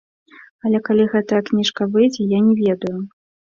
Але 0.67 0.79
калі 0.87 1.05
гэтая 1.13 1.41
кніжка 1.51 1.89
выйдзе, 1.95 2.29
я 2.37 2.43
не 2.51 2.61
ведаю. 2.67 2.99